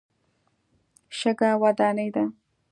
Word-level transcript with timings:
شګه 1.17 1.51
وداني 1.61 2.07
ده. 2.15 2.23